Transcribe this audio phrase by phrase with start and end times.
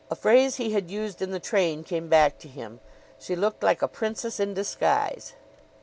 [0.09, 2.79] A phrase he had used in the train came back to him.
[3.19, 5.33] She looked like a princess in disguise.